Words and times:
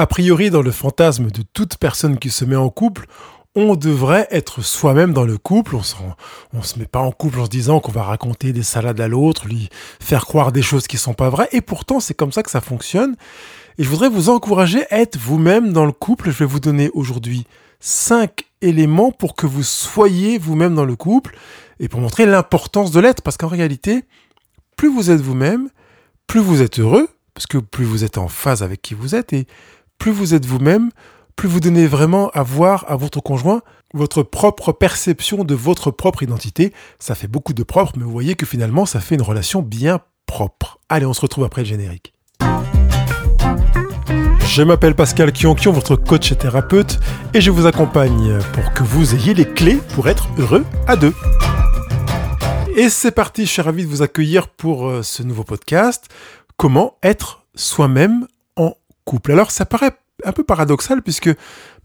A 0.00 0.06
priori, 0.06 0.48
dans 0.48 0.62
le 0.62 0.70
fantasme 0.70 1.30
de 1.30 1.42
toute 1.42 1.76
personne 1.76 2.18
qui 2.18 2.30
se 2.30 2.46
met 2.46 2.56
en 2.56 2.70
couple, 2.70 3.04
on 3.54 3.76
devrait 3.76 4.26
être 4.30 4.62
soi-même 4.62 5.12
dans 5.12 5.26
le 5.26 5.36
couple. 5.36 5.76
On 5.76 5.82
se, 5.82 5.94
se 6.62 6.78
met 6.78 6.86
pas 6.86 7.00
en 7.00 7.12
couple 7.12 7.38
en 7.38 7.44
se 7.44 7.50
disant 7.50 7.80
qu'on 7.80 7.92
va 7.92 8.04
raconter 8.04 8.54
des 8.54 8.62
salades 8.62 8.98
à 8.98 9.08
l'autre, 9.08 9.46
lui 9.46 9.68
faire 10.00 10.24
croire 10.24 10.52
des 10.52 10.62
choses 10.62 10.86
qui 10.86 10.96
sont 10.96 11.12
pas 11.12 11.28
vraies. 11.28 11.50
Et 11.52 11.60
pourtant, 11.60 12.00
c'est 12.00 12.14
comme 12.14 12.32
ça 12.32 12.42
que 12.42 12.50
ça 12.50 12.62
fonctionne. 12.62 13.14
Et 13.76 13.84
je 13.84 13.90
voudrais 13.90 14.08
vous 14.08 14.30
encourager 14.30 14.90
à 14.90 15.00
être 15.00 15.18
vous-même 15.18 15.74
dans 15.74 15.84
le 15.84 15.92
couple. 15.92 16.30
Je 16.30 16.38
vais 16.38 16.46
vous 16.46 16.60
donner 16.60 16.88
aujourd'hui 16.94 17.46
cinq 17.78 18.44
éléments 18.62 19.12
pour 19.12 19.34
que 19.34 19.46
vous 19.46 19.64
soyez 19.64 20.38
vous-même 20.38 20.74
dans 20.74 20.86
le 20.86 20.96
couple 20.96 21.36
et 21.78 21.88
pour 21.88 22.00
montrer 22.00 22.24
l'importance 22.24 22.90
de 22.90 23.00
l'être. 23.00 23.20
Parce 23.20 23.36
qu'en 23.36 23.48
réalité, 23.48 24.04
plus 24.76 24.88
vous 24.88 25.10
êtes 25.10 25.20
vous-même, 25.20 25.68
plus 26.26 26.40
vous 26.40 26.62
êtes 26.62 26.78
heureux, 26.78 27.10
parce 27.34 27.46
que 27.46 27.58
plus 27.58 27.84
vous 27.84 28.02
êtes 28.02 28.16
en 28.16 28.28
phase 28.28 28.62
avec 28.62 28.80
qui 28.80 28.94
vous 28.94 29.14
êtes, 29.14 29.32
et 29.32 29.46
plus 30.00 30.12
vous 30.12 30.32
êtes 30.34 30.46
vous-même, 30.46 30.90
plus 31.36 31.46
vous 31.46 31.60
donnez 31.60 31.86
vraiment 31.86 32.30
à 32.30 32.42
voir 32.42 32.86
à 32.88 32.96
votre 32.96 33.20
conjoint 33.20 33.60
votre 33.92 34.22
propre 34.22 34.72
perception 34.72 35.44
de 35.44 35.54
votre 35.54 35.90
propre 35.90 36.22
identité. 36.22 36.72
Ça 36.98 37.14
fait 37.14 37.26
beaucoup 37.26 37.52
de 37.52 37.62
propre, 37.62 37.92
mais 37.96 38.04
vous 38.04 38.10
voyez 38.10 38.34
que 38.34 38.46
finalement, 38.46 38.86
ça 38.86 39.00
fait 39.00 39.16
une 39.16 39.22
relation 39.22 39.60
bien 39.60 40.00
propre. 40.24 40.78
Allez, 40.88 41.04
on 41.04 41.12
se 41.12 41.20
retrouve 41.20 41.44
après 41.44 41.62
le 41.62 41.66
générique. 41.66 42.14
Je 44.46 44.62
m'appelle 44.62 44.94
Pascal 44.94 45.32
Kionkion, 45.32 45.70
votre 45.70 45.96
coach 45.96 46.32
et 46.32 46.36
thérapeute, 46.36 46.98
et 47.34 47.42
je 47.42 47.50
vous 47.50 47.66
accompagne 47.66 48.38
pour 48.54 48.72
que 48.72 48.82
vous 48.82 49.14
ayez 49.14 49.34
les 49.34 49.52
clés 49.52 49.80
pour 49.94 50.08
être 50.08 50.28
heureux 50.38 50.64
à 50.86 50.96
deux. 50.96 51.12
Et 52.74 52.88
c'est 52.88 53.10
parti, 53.10 53.44
je 53.44 53.50
suis 53.50 53.62
de 53.62 53.86
vous 53.86 54.00
accueillir 54.00 54.48
pour 54.48 54.88
euh, 54.88 55.02
ce 55.02 55.22
nouveau 55.22 55.44
podcast. 55.44 56.06
Comment 56.56 56.96
être 57.02 57.44
soi-même 57.54 58.26
couple 59.10 59.32
Alors 59.32 59.50
ça 59.50 59.66
paraît 59.66 59.90
un 60.24 60.30
peu 60.30 60.44
paradoxal 60.44 61.02
puisque 61.02 61.30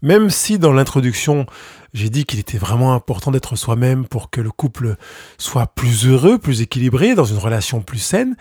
même 0.00 0.30
si 0.30 0.60
dans 0.60 0.72
l'introduction 0.72 1.44
j'ai 1.92 2.08
dit 2.08 2.24
qu'il 2.24 2.38
était 2.38 2.56
vraiment 2.56 2.94
important 2.94 3.32
d'être 3.32 3.56
soi-même 3.56 4.06
pour 4.06 4.30
que 4.30 4.40
le 4.40 4.52
couple 4.52 4.94
soit 5.36 5.66
plus 5.66 6.06
heureux, 6.06 6.38
plus 6.38 6.60
équilibré, 6.60 7.16
dans 7.16 7.24
une 7.24 7.38
relation 7.38 7.80
plus 7.80 7.98
saine, 7.98 8.36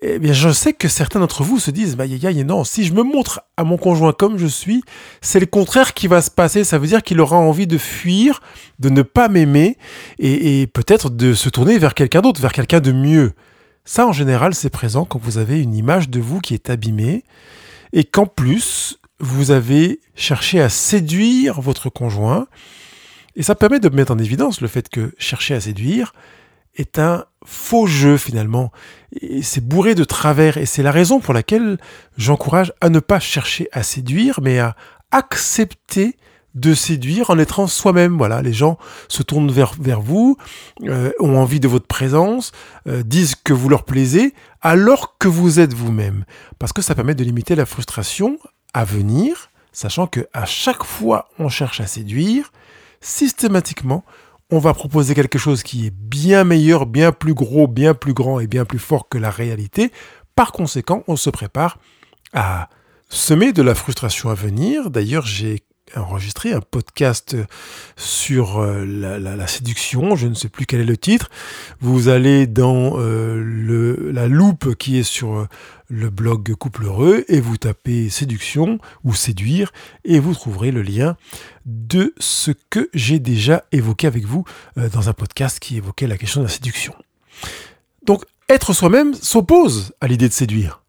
eh 0.00 0.18
bien 0.18 0.32
je 0.32 0.48
sais 0.48 0.72
que 0.72 0.88
certains 0.88 1.20
d'entre 1.20 1.42
vous 1.42 1.58
se 1.58 1.70
disent 1.70 1.94
bah 1.94 2.06
y 2.06 2.44
non, 2.44 2.64
si 2.64 2.84
je 2.84 2.94
me 2.94 3.02
montre 3.02 3.42
à 3.58 3.64
mon 3.64 3.76
conjoint 3.76 4.14
comme 4.14 4.38
je 4.38 4.46
suis, 4.46 4.82
c'est 5.20 5.40
le 5.40 5.46
contraire 5.46 5.92
qui 5.92 6.06
va 6.06 6.22
se 6.22 6.30
passer. 6.30 6.64
Ça 6.64 6.78
veut 6.78 6.86
dire 6.86 7.02
qu'il 7.02 7.20
aura 7.20 7.36
envie 7.36 7.66
de 7.66 7.76
fuir, 7.76 8.40
de 8.78 8.88
ne 8.88 9.02
pas 9.02 9.28
m'aimer 9.28 9.76
et 10.18 10.66
peut-être 10.68 11.10
de 11.10 11.34
se 11.34 11.50
tourner 11.50 11.76
vers 11.76 11.92
quelqu'un 11.92 12.22
d'autre, 12.22 12.40
vers 12.40 12.52
quelqu'un 12.52 12.80
de 12.80 12.92
mieux. 12.92 13.32
Ça, 13.84 14.06
en 14.06 14.12
général, 14.12 14.54
c'est 14.54 14.70
présent 14.70 15.04
quand 15.04 15.20
vous 15.20 15.38
avez 15.38 15.60
une 15.60 15.74
image 15.74 16.08
de 16.08 16.20
vous 16.20 16.40
qui 16.40 16.54
est 16.54 16.70
abîmée 16.70 17.24
et 17.92 18.04
qu'en 18.04 18.26
plus, 18.26 18.98
vous 19.20 19.50
avez 19.50 20.00
cherché 20.14 20.60
à 20.60 20.68
séduire 20.68 21.60
votre 21.60 21.90
conjoint. 21.90 22.46
Et 23.36 23.42
ça 23.42 23.54
permet 23.54 23.80
de 23.80 23.88
mettre 23.88 24.12
en 24.12 24.18
évidence 24.18 24.60
le 24.60 24.68
fait 24.68 24.88
que 24.88 25.14
chercher 25.18 25.54
à 25.54 25.60
séduire 25.60 26.12
est 26.74 26.98
un 26.98 27.24
faux 27.44 27.86
jeu 27.86 28.16
finalement. 28.16 28.72
Et 29.20 29.42
c'est 29.42 29.66
bourré 29.66 29.94
de 29.94 30.04
travers. 30.04 30.56
Et 30.56 30.66
c'est 30.66 30.82
la 30.82 30.92
raison 30.92 31.20
pour 31.20 31.34
laquelle 31.34 31.78
j'encourage 32.16 32.72
à 32.80 32.88
ne 32.88 33.00
pas 33.00 33.20
chercher 33.20 33.68
à 33.72 33.82
séduire, 33.82 34.40
mais 34.42 34.58
à 34.58 34.76
accepter 35.10 36.16
de 36.54 36.74
séduire 36.74 37.30
en 37.30 37.38
étant 37.38 37.66
soi-même. 37.66 38.16
Voilà, 38.16 38.42
les 38.42 38.52
gens 38.52 38.78
se 39.08 39.22
tournent 39.22 39.50
vers, 39.50 39.74
vers 39.80 40.00
vous, 40.00 40.36
euh, 40.84 41.12
ont 41.18 41.36
envie 41.36 41.60
de 41.60 41.68
votre 41.68 41.86
présence, 41.86 42.52
euh, 42.86 43.02
disent 43.02 43.34
que 43.34 43.52
vous 43.52 43.68
leur 43.68 43.84
plaisez, 43.84 44.34
alors 44.60 45.16
que 45.18 45.28
vous 45.28 45.60
êtes 45.60 45.74
vous-même. 45.74 46.24
Parce 46.58 46.72
que 46.72 46.82
ça 46.82 46.94
permet 46.94 47.14
de 47.14 47.24
limiter 47.24 47.54
la 47.54 47.66
frustration 47.66 48.38
à 48.74 48.84
venir, 48.84 49.50
sachant 49.72 50.06
que 50.06 50.26
à 50.32 50.44
chaque 50.44 50.84
fois 50.84 51.28
on 51.38 51.48
cherche 51.48 51.80
à 51.80 51.86
séduire, 51.86 52.52
systématiquement, 53.00 54.04
on 54.50 54.58
va 54.58 54.74
proposer 54.74 55.14
quelque 55.14 55.38
chose 55.38 55.62
qui 55.62 55.86
est 55.86 55.94
bien 55.94 56.44
meilleur, 56.44 56.84
bien 56.84 57.10
plus 57.10 57.32
gros, 57.32 57.66
bien 57.66 57.94
plus 57.94 58.12
grand 58.12 58.38
et 58.38 58.46
bien 58.46 58.66
plus 58.66 58.78
fort 58.78 59.08
que 59.08 59.16
la 59.16 59.30
réalité. 59.30 59.90
Par 60.34 60.52
conséquent, 60.52 61.04
on 61.08 61.16
se 61.16 61.30
prépare 61.30 61.78
à 62.34 62.68
semer 63.08 63.52
de 63.52 63.62
la 63.62 63.74
frustration 63.74 64.28
à 64.28 64.34
venir. 64.34 64.90
D'ailleurs, 64.90 65.26
j'ai 65.26 65.62
enregistré 65.96 66.52
un 66.52 66.60
podcast 66.60 67.36
sur 67.96 68.58
euh, 68.58 68.84
la, 68.84 69.46
séduction, 69.46 70.16
je 70.16 70.26
ne 70.26 70.34
sais 70.34 70.48
plus 70.48 70.66
quel 70.66 70.80
est 70.80 70.84
le 70.84 70.96
titre. 70.96 71.30
Vous 71.80 72.08
allez 72.08 72.46
dans 72.46 72.98
euh, 72.98 73.42
le, 73.42 74.10
la 74.10 74.28
loupe 74.28 74.74
qui 74.74 74.98
est 74.98 75.02
sur 75.02 75.34
euh, 75.34 75.48
le 75.88 76.10
blog 76.10 76.54
Couple 76.54 76.84
Heureux 76.84 77.24
et 77.28 77.40
vous 77.40 77.56
tapez 77.56 78.08
séduction 78.08 78.78
ou 79.04 79.14
séduire 79.14 79.72
et 80.04 80.18
vous 80.18 80.34
trouverez 80.34 80.70
le 80.70 80.82
lien 80.82 81.16
de 81.66 82.14
ce 82.18 82.50
que 82.70 82.88
j'ai 82.94 83.18
déjà 83.18 83.64
évoqué 83.72 84.06
avec 84.06 84.24
vous 84.24 84.44
dans 84.76 85.08
un 85.08 85.12
podcast 85.12 85.58
qui 85.60 85.76
évoquait 85.76 86.06
la 86.06 86.16
question 86.16 86.40
de 86.40 86.46
la 86.46 86.52
séduction. 86.52 86.94
Donc 88.04 88.24
être 88.48 88.72
soi-même 88.72 89.14
s'oppose 89.14 89.92
à 90.00 90.08
l'idée 90.08 90.28
de 90.28 90.32
séduire 90.32 90.81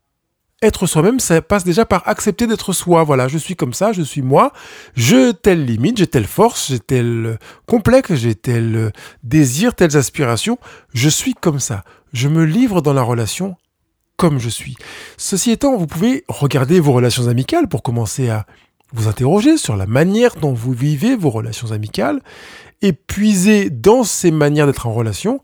être 0.63 0.87
soi-même, 0.87 1.19
ça 1.19 1.41
passe 1.41 1.63
déjà 1.63 1.85
par 1.85 2.07
accepter 2.07 2.47
d'être 2.47 2.73
soi. 2.73 3.03
Voilà, 3.03 3.27
je 3.27 3.37
suis 3.37 3.55
comme 3.55 3.73
ça, 3.73 3.91
je 3.91 4.01
suis 4.01 4.21
moi, 4.21 4.53
je 4.95 5.31
telle 5.31 5.65
limite, 5.65 5.97
j'ai 5.97 6.07
telle 6.07 6.25
force, 6.25 6.69
j'ai 6.69 6.79
tel 6.79 7.37
complexe, 7.67 8.13
j'ai 8.15 8.35
tel 8.35 8.91
désir, 9.23 9.75
telles 9.75 9.97
aspirations. 9.97 10.57
Je 10.93 11.09
suis 11.09 11.33
comme 11.33 11.59
ça. 11.59 11.83
Je 12.13 12.27
me 12.27 12.45
livre 12.45 12.81
dans 12.81 12.93
la 12.93 13.03
relation 13.03 13.55
comme 14.17 14.39
je 14.39 14.49
suis. 14.49 14.75
Ceci 15.17 15.51
étant, 15.51 15.75
vous 15.75 15.87
pouvez 15.87 16.23
regarder 16.27 16.79
vos 16.79 16.93
relations 16.93 17.27
amicales 17.27 17.67
pour 17.67 17.83
commencer 17.83 18.29
à 18.29 18.45
vous 18.93 19.07
interroger 19.07 19.57
sur 19.57 19.75
la 19.75 19.87
manière 19.87 20.35
dont 20.35 20.53
vous 20.53 20.71
vivez 20.71 21.15
vos 21.15 21.31
relations 21.31 21.71
amicales 21.71 22.21
et 22.81 22.93
puiser 22.93 23.69
dans 23.69 24.03
ces 24.03 24.31
manières 24.31 24.67
d'être 24.67 24.87
en 24.87 24.93
relation 24.93 25.41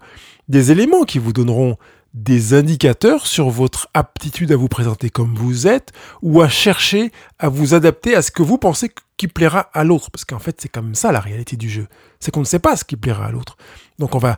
des 0.47 0.71
éléments 0.71 1.03
qui 1.03 1.19
vous 1.19 1.33
donneront 1.33 1.77
des 2.13 2.53
indicateurs 2.53 3.27
sur 3.27 3.49
votre 3.49 3.87
aptitude 3.93 4.51
à 4.51 4.55
vous 4.55 4.67
présenter 4.67 5.09
comme 5.09 5.35
vous 5.35 5.67
êtes 5.67 5.91
ou 6.21 6.41
à 6.41 6.49
chercher 6.49 7.11
à 7.37 7.49
vous 7.49 7.73
adapter 7.73 8.15
à 8.15 8.21
ce 8.21 8.31
que 8.31 8.43
vous 8.43 8.57
pensez 8.57 8.91
qui 9.17 9.27
plaira 9.27 9.69
à 9.73 9.83
l'autre? 9.83 10.11
Parce 10.11 10.25
qu'en 10.25 10.39
fait, 10.39 10.59
c'est 10.59 10.69
comme 10.69 10.95
ça 10.95 11.11
la 11.11 11.19
réalité 11.19 11.57
du 11.57 11.69
jeu. 11.69 11.87
C'est 12.19 12.31
qu'on 12.31 12.39
ne 12.39 12.45
sait 12.45 12.59
pas 12.59 12.75
ce 12.75 12.83
qui 12.83 12.95
plaira 12.95 13.25
à 13.25 13.31
l'autre. 13.31 13.57
Donc 13.99 14.15
on 14.15 14.19
va 14.19 14.37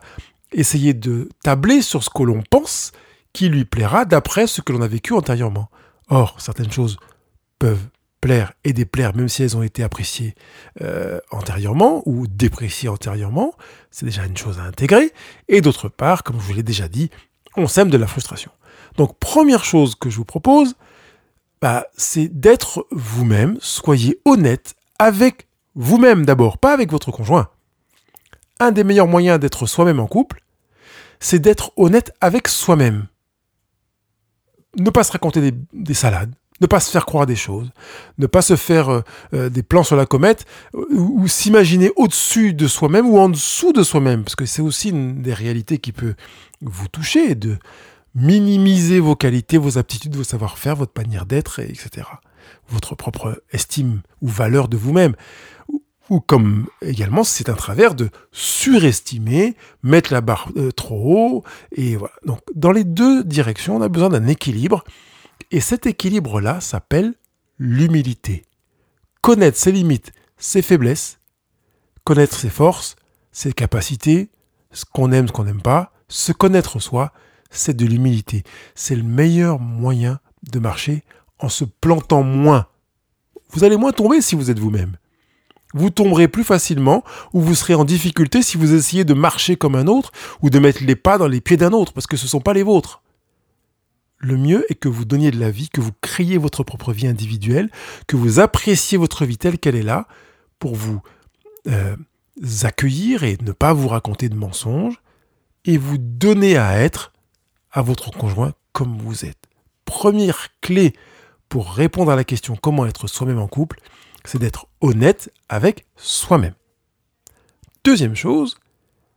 essayer 0.52 0.94
de 0.94 1.28
tabler 1.42 1.82
sur 1.82 2.02
ce 2.02 2.10
que 2.10 2.22
l'on 2.22 2.42
pense 2.42 2.92
qui 3.32 3.48
lui 3.48 3.64
plaira 3.64 4.04
d'après 4.04 4.46
ce 4.46 4.60
que 4.60 4.72
l'on 4.72 4.82
a 4.82 4.88
vécu 4.88 5.14
antérieurement. 5.14 5.70
Or, 6.08 6.40
certaines 6.40 6.70
choses 6.70 6.98
peuvent 7.58 7.88
plaire 8.20 8.52
et 8.64 8.72
déplaire, 8.72 9.14
même 9.16 9.28
si 9.28 9.42
elles 9.42 9.56
ont 9.56 9.62
été 9.62 9.82
appréciées 9.82 10.34
euh, 10.80 11.18
antérieurement 11.30 12.02
ou 12.06 12.26
dépréciées 12.26 12.88
antérieurement, 12.88 13.52
c'est 13.90 14.06
déjà 14.06 14.24
une 14.24 14.36
chose 14.36 14.58
à 14.58 14.62
intégrer. 14.62 15.12
Et 15.48 15.60
d'autre 15.60 15.88
part, 15.88 16.22
comme 16.22 16.36
je 16.36 16.44
vous 16.44 16.54
l'ai 16.54 16.62
déjà 16.62 16.88
dit, 16.88 17.10
on 17.56 17.66
sème 17.66 17.90
de 17.90 17.96
la 17.96 18.06
frustration. 18.06 18.50
Donc 18.96 19.18
première 19.18 19.64
chose 19.64 19.94
que 19.94 20.10
je 20.10 20.16
vous 20.16 20.24
propose, 20.24 20.74
bah, 21.60 21.86
c'est 21.96 22.28
d'être 22.28 22.86
vous-même, 22.90 23.56
soyez 23.60 24.20
honnête 24.24 24.74
avec 24.98 25.46
vous-même 25.74 26.26
d'abord, 26.26 26.58
pas 26.58 26.72
avec 26.72 26.90
votre 26.90 27.10
conjoint. 27.10 27.48
Un 28.60 28.72
des 28.72 28.84
meilleurs 28.84 29.06
moyens 29.06 29.40
d'être 29.40 29.66
soi-même 29.66 30.00
en 30.00 30.06
couple, 30.06 30.42
c'est 31.20 31.38
d'être 31.38 31.72
honnête 31.76 32.12
avec 32.20 32.48
soi-même. 32.48 33.06
Ne 34.76 34.90
pas 34.90 35.04
se 35.04 35.12
raconter 35.12 35.52
des, 35.72 35.94
salades, 35.94 36.34
ne 36.62 36.66
pas 36.66 36.80
se 36.80 36.90
faire 36.90 37.04
croire 37.04 37.26
des 37.26 37.36
choses, 37.36 37.70
ne 38.18 38.26
pas 38.26 38.40
se 38.40 38.56
faire 38.56 38.88
euh, 38.88 39.00
euh, 39.34 39.48
des 39.50 39.62
plans 39.62 39.82
sur 39.82 39.96
la 39.96 40.06
comète, 40.06 40.46
ou, 40.72 41.22
ou 41.22 41.28
s'imaginer 41.28 41.90
au-dessus 41.96 42.54
de 42.54 42.66
soi-même 42.66 43.06
ou 43.06 43.18
en 43.18 43.28
dessous 43.28 43.72
de 43.72 43.82
soi-même, 43.82 44.22
parce 44.22 44.36
que 44.36 44.46
c'est 44.46 44.62
aussi 44.62 44.90
une 44.90 45.20
des 45.20 45.34
réalités 45.34 45.78
qui 45.78 45.92
peut 45.92 46.14
vous 46.62 46.88
toucher, 46.88 47.34
de 47.34 47.58
minimiser 48.14 49.00
vos 49.00 49.16
qualités, 49.16 49.58
vos 49.58 49.76
aptitudes, 49.76 50.16
vos 50.16 50.24
savoir-faire, 50.24 50.76
votre 50.76 50.92
manière 50.96 51.26
d'être, 51.26 51.58
etc. 51.60 52.06
Votre 52.68 52.94
propre 52.94 53.42
estime 53.52 54.02
ou 54.20 54.28
valeur 54.28 54.68
de 54.68 54.76
vous-même. 54.76 55.14
Ou, 56.10 56.20
comme 56.20 56.66
également, 56.82 57.24
c'est 57.24 57.48
un 57.48 57.54
travers 57.54 57.94
de 57.94 58.10
surestimer, 58.32 59.56
mettre 59.82 60.12
la 60.12 60.20
barre 60.20 60.50
euh, 60.56 60.70
trop 60.70 61.16
haut. 61.16 61.44
Et 61.74 61.96
voilà. 61.96 62.14
Donc, 62.26 62.40
dans 62.54 62.72
les 62.72 62.84
deux 62.84 63.24
directions, 63.24 63.76
on 63.76 63.82
a 63.82 63.88
besoin 63.88 64.10
d'un 64.10 64.26
équilibre. 64.26 64.84
Et 65.52 65.60
cet 65.60 65.84
équilibre-là 65.86 66.62
s'appelle 66.62 67.14
l'humilité. 67.58 68.46
Connaître 69.20 69.58
ses 69.58 69.70
limites, 69.70 70.12
ses 70.38 70.62
faiblesses, 70.62 71.20
connaître 72.04 72.34
ses 72.34 72.48
forces, 72.48 72.96
ses 73.32 73.52
capacités, 73.52 74.30
ce 74.72 74.86
qu'on 74.86 75.12
aime, 75.12 75.28
ce 75.28 75.32
qu'on 75.32 75.44
n'aime 75.44 75.60
pas, 75.60 75.92
se 76.08 76.32
connaître 76.32 76.80
soi, 76.80 77.12
c'est 77.50 77.76
de 77.76 77.84
l'humilité. 77.84 78.44
C'est 78.74 78.96
le 78.96 79.02
meilleur 79.02 79.60
moyen 79.60 80.20
de 80.50 80.58
marcher 80.58 81.04
en 81.38 81.50
se 81.50 81.64
plantant 81.64 82.22
moins. 82.22 82.66
Vous 83.50 83.62
allez 83.62 83.76
moins 83.76 83.92
tomber 83.92 84.22
si 84.22 84.34
vous 84.34 84.50
êtes 84.50 84.58
vous-même. 84.58 84.96
Vous 85.74 85.90
tomberez 85.90 86.28
plus 86.28 86.44
facilement 86.44 87.04
ou 87.34 87.42
vous 87.42 87.54
serez 87.54 87.74
en 87.74 87.84
difficulté 87.84 88.40
si 88.40 88.56
vous 88.56 88.72
essayez 88.72 89.04
de 89.04 89.14
marcher 89.14 89.56
comme 89.56 89.74
un 89.74 89.86
autre 89.86 90.12
ou 90.40 90.48
de 90.48 90.58
mettre 90.58 90.82
les 90.82 90.96
pas 90.96 91.18
dans 91.18 91.28
les 91.28 91.42
pieds 91.42 91.58
d'un 91.58 91.72
autre 91.72 91.92
parce 91.92 92.06
que 92.06 92.16
ce 92.16 92.24
ne 92.24 92.30
sont 92.30 92.40
pas 92.40 92.54
les 92.54 92.62
vôtres. 92.62 93.02
Le 94.22 94.36
mieux 94.36 94.64
est 94.70 94.76
que 94.76 94.88
vous 94.88 95.04
donniez 95.04 95.30
de 95.30 95.40
la 95.40 95.50
vie, 95.50 95.68
que 95.68 95.80
vous 95.80 95.92
créiez 96.00 96.38
votre 96.38 96.62
propre 96.62 96.92
vie 96.92 97.08
individuelle, 97.08 97.70
que 98.06 98.16
vous 98.16 98.40
appréciez 98.40 98.96
votre 98.96 99.24
vie 99.26 99.36
telle 99.36 99.58
qu'elle 99.58 99.74
est 99.74 99.82
là, 99.82 100.06
pour 100.58 100.76
vous 100.76 101.02
euh, 101.66 101.96
accueillir 102.62 103.24
et 103.24 103.36
ne 103.42 103.52
pas 103.52 103.72
vous 103.72 103.88
raconter 103.88 104.28
de 104.28 104.36
mensonges, 104.36 105.02
et 105.64 105.76
vous 105.76 105.98
donner 105.98 106.56
à 106.56 106.78
être 106.78 107.12
à 107.72 107.82
votre 107.82 108.10
conjoint 108.10 108.54
comme 108.72 108.96
vous 108.98 109.24
êtes. 109.24 109.48
Première 109.84 110.48
clé 110.60 110.94
pour 111.48 111.72
répondre 111.72 112.10
à 112.10 112.16
la 112.16 112.24
question 112.24 112.56
comment 112.56 112.86
être 112.86 113.08
soi-même 113.08 113.38
en 113.38 113.48
couple, 113.48 113.80
c'est 114.24 114.38
d'être 114.38 114.68
honnête 114.80 115.32
avec 115.48 115.84
soi-même. 115.96 116.54
Deuxième 117.84 118.14
chose, 118.14 118.56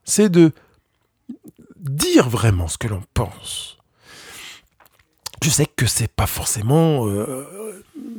c'est 0.03 0.29
de 0.29 0.51
dire 1.77 2.27
vraiment 2.27 2.67
ce 2.67 2.77
que 2.77 2.87
l'on 2.87 3.03
pense. 3.13 3.75
Je 5.43 5.49
sais 5.49 5.65
que 5.65 5.85
c'est 5.85 6.11
pas 6.11 6.27
forcément 6.27 7.07
euh, 7.07 7.45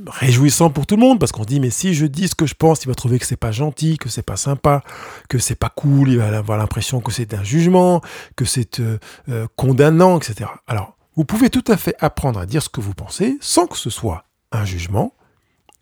réjouissant 0.06 0.70
pour 0.70 0.86
tout 0.86 0.96
le 0.96 1.00
monde 1.00 1.18
parce 1.18 1.32
qu'on 1.32 1.44
dit 1.44 1.60
mais 1.60 1.70
si 1.70 1.94
je 1.94 2.06
dis 2.06 2.28
ce 2.28 2.34
que 2.34 2.46
je 2.46 2.54
pense, 2.54 2.84
il 2.84 2.88
va 2.88 2.94
trouver 2.94 3.18
que 3.18 3.26
c'est 3.26 3.36
pas 3.36 3.52
gentil, 3.52 3.98
que 3.98 4.08
c'est 4.08 4.22
pas 4.22 4.36
sympa, 4.36 4.82
que 5.28 5.38
c'est 5.38 5.54
pas 5.54 5.70
cool, 5.70 6.10
il 6.10 6.18
va 6.18 6.36
avoir 6.36 6.58
l'impression 6.58 7.00
que 7.00 7.10
c'est 7.12 7.34
un 7.34 7.42
jugement, 7.42 8.00
que 8.36 8.44
c'est 8.44 8.80
euh, 8.80 8.98
euh, 9.28 9.46
condamnant, 9.56 10.18
etc. 10.18 10.50
Alors, 10.66 10.96
vous 11.16 11.24
pouvez 11.24 11.50
tout 11.50 11.64
à 11.68 11.76
fait 11.76 11.96
apprendre 12.00 12.38
à 12.38 12.46
dire 12.46 12.62
ce 12.62 12.68
que 12.68 12.80
vous 12.80 12.94
pensez 12.94 13.38
sans 13.40 13.66
que 13.66 13.78
ce 13.78 13.90
soit 13.90 14.26
un 14.52 14.64
jugement, 14.64 15.14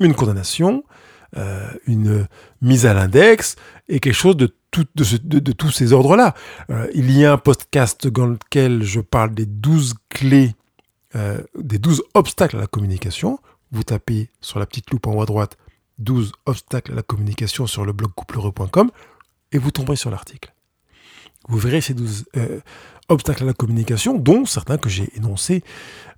une 0.01 0.15
condamnation, 0.15 0.85
une 1.89 2.29
mise 2.63 2.87
à 2.87 2.95
l'index 2.95 3.57
et 3.89 3.99
quelque 3.99 4.15
chose 4.15 4.37
de 4.37 4.47
tous 5.53 5.71
ces 5.73 5.93
ordres-là. 5.93 6.35
Il 6.95 7.11
y 7.11 7.25
a 7.25 7.33
un 7.33 7.39
podcast 7.39 8.07
dans 8.07 8.27
lequel 8.27 8.85
je 8.85 9.01
parle 9.01 9.35
des 9.35 9.45
12 9.45 9.95
clés, 10.09 10.55
euh, 11.17 11.41
des 11.59 11.79
12 11.79 12.03
obstacles 12.15 12.57
à 12.57 12.61
la 12.61 12.67
communication. 12.67 13.39
Vous 13.73 13.83
tapez 13.83 14.31
sur 14.41 14.59
la 14.59 14.67
petite 14.67 14.91
loupe 14.91 15.07
en 15.07 15.15
haut 15.15 15.23
à 15.23 15.27
droite 15.27 15.57
12 15.99 16.33
obstacles 16.47 16.93
à 16.93 16.95
la 16.97 17.03
communication 17.03 17.67
sur 17.67 17.85
le 17.85 17.93
blog 17.93 18.11
couplereux.com 18.15 18.91
et 19.53 19.59
vous 19.59 19.71
tomberez 19.71 19.97
sur 19.97 20.11
l'article. 20.11 20.53
Vous 21.49 21.59
verrez 21.59 21.81
ces 21.81 21.95
12 21.95 22.25
euh, 22.37 22.61
obstacles 23.09 23.45
à 23.45 23.47
la 23.47 23.53
communication, 23.53 24.17
dont 24.17 24.45
certains 24.47 24.79
que 24.79 24.89
j'ai 24.89 25.15
énoncés 25.17 25.63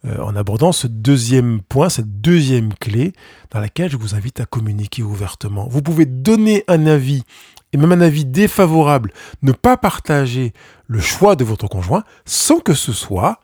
en 0.04 0.36
abordant 0.36 0.70
ce 0.70 0.86
deuxième 0.86 1.60
point, 1.62 1.88
cette 1.88 2.20
deuxième 2.20 2.72
clé 2.74 3.12
dans 3.50 3.58
laquelle 3.58 3.90
je 3.90 3.96
vous 3.96 4.14
invite 4.14 4.38
à 4.38 4.46
communiquer 4.46 5.02
ouvertement. 5.02 5.66
Vous 5.66 5.82
pouvez 5.82 6.06
donner 6.06 6.62
un 6.68 6.86
avis 6.86 7.24
et 7.72 7.76
même 7.76 7.92
un 7.92 8.00
avis 8.00 8.24
défavorable, 8.24 9.12
ne 9.42 9.52
pas 9.52 9.76
partager 9.76 10.52
le 10.86 11.00
choix 11.00 11.36
de 11.36 11.44
votre 11.44 11.68
conjoint 11.68 12.04
sans 12.24 12.60
que 12.60 12.74
ce 12.74 12.92
soit 12.92 13.40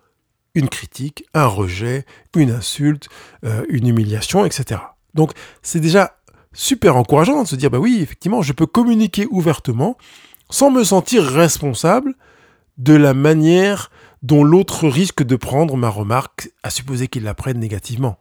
une 0.55 0.69
critique, 0.69 1.25
un 1.35 1.47
rejet, 1.47 2.05
une 2.37 2.51
insulte, 2.51 3.09
euh, 3.45 3.65
une 3.69 3.89
humiliation, 3.89 4.45
etc. 4.45 4.81
Donc 5.15 5.33
c'est 5.63 5.81
déjà 5.81 6.19
super 6.53 6.97
encourageant 6.97 7.43
de 7.43 7.49
se 7.49 7.57
dire, 7.57 7.71
bah 7.71 7.79
oui, 7.79 8.01
effectivement, 8.03 8.43
je 8.43 8.53
peux 8.53 8.67
communiquer 8.67 9.27
ouvertement 9.31 9.97
sans 10.51 10.71
me 10.71 10.85
sentir 10.85 11.25
responsable 11.25 12.15
de 12.79 12.95
la 12.95 13.15
manière 13.15 13.91
dont 14.23 14.45
l'autre 14.45 14.89
risque 14.89 15.23
de 15.23 15.37
prendre 15.37 15.77
ma 15.77 15.89
remarque, 15.89 16.51
à 16.63 16.71
supposer 16.71 17.09
qu'il 17.09 17.25
la 17.25 17.35
prenne 17.35 17.59
négativement. 17.59 18.19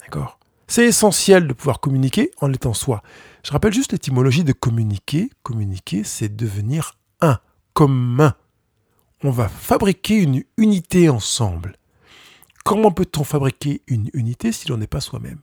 D'accord? 0.00 0.38
C'est 0.66 0.86
essentiel 0.86 1.46
de 1.46 1.52
pouvoir 1.52 1.80
communiquer 1.80 2.30
en 2.40 2.52
étant 2.52 2.74
soi. 2.74 3.02
Je 3.42 3.52
rappelle 3.52 3.72
juste 3.72 3.92
l'étymologie 3.92 4.44
de 4.44 4.52
communiquer. 4.52 5.30
Communiquer, 5.42 6.04
c'est 6.04 6.34
devenir 6.34 6.96
un, 7.20 7.38
commun. 7.74 8.34
On 9.22 9.30
va 9.30 9.48
fabriquer 9.48 10.16
une 10.16 10.42
unité 10.56 11.08
ensemble. 11.08 11.76
Comment 12.64 12.90
peut-on 12.90 13.24
fabriquer 13.24 13.82
une 13.86 14.10
unité 14.12 14.52
si 14.52 14.68
l'on 14.68 14.78
n'est 14.78 14.86
pas 14.86 15.00
soi-même? 15.00 15.40